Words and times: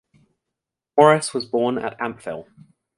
Morris 0.97 1.31
was 1.31 1.45
born 1.45 1.77
at 1.77 1.95
Ampthill. 1.99 2.47